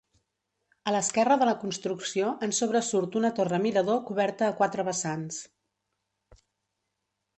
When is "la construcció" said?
1.49-2.31